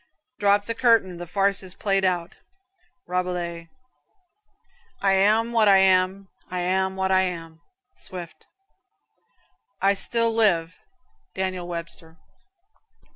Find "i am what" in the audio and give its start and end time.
4.99-5.67, 6.49-7.11